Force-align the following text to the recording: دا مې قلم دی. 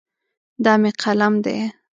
دا 0.63 0.73
مې 0.81 0.91
قلم 1.01 1.33
دی. 1.43 1.57